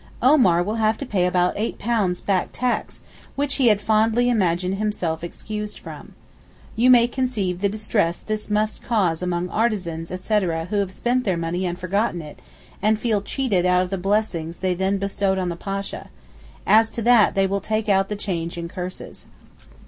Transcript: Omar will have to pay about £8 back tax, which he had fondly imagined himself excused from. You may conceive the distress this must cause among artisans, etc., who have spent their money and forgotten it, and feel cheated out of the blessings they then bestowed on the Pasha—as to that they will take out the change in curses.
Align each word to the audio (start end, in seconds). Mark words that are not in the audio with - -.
Omar 0.23 0.63
will 0.63 0.77
have 0.77 0.97
to 0.97 1.05
pay 1.05 1.27
about 1.27 1.55
£8 1.57 2.25
back 2.25 2.49
tax, 2.51 3.01
which 3.35 3.57
he 3.57 3.67
had 3.67 3.79
fondly 3.79 4.29
imagined 4.31 4.79
himself 4.79 5.23
excused 5.23 5.77
from. 5.77 6.13
You 6.75 6.89
may 6.89 7.07
conceive 7.07 7.61
the 7.61 7.69
distress 7.69 8.17
this 8.17 8.49
must 8.49 8.81
cause 8.81 9.21
among 9.21 9.49
artisans, 9.49 10.09
etc., 10.09 10.65
who 10.71 10.77
have 10.77 10.91
spent 10.91 11.23
their 11.23 11.37
money 11.37 11.67
and 11.67 11.77
forgotten 11.77 12.19
it, 12.19 12.39
and 12.81 12.97
feel 12.97 13.21
cheated 13.21 13.63
out 13.63 13.83
of 13.83 13.91
the 13.91 13.97
blessings 13.99 14.57
they 14.57 14.73
then 14.73 14.97
bestowed 14.97 15.37
on 15.37 15.49
the 15.49 15.55
Pasha—as 15.55 16.89
to 16.89 17.01
that 17.03 17.35
they 17.35 17.45
will 17.45 17.61
take 17.61 17.87
out 17.87 18.09
the 18.09 18.15
change 18.15 18.57
in 18.57 18.67
curses. 18.67 19.27